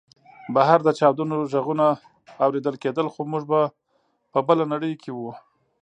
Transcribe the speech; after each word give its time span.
بهر 0.55 0.79
د 0.83 0.89
چاودنو 0.99 1.35
غږونه 1.51 1.85
اورېدل 2.43 2.75
کېدل 2.83 3.07
خو 3.13 3.21
موږ 3.31 3.43
په 4.31 4.39
بله 4.47 4.63
نړۍ 4.73 4.93
کې 5.01 5.11
وو 5.13 5.31